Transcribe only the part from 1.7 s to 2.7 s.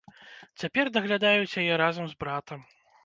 разам з братам.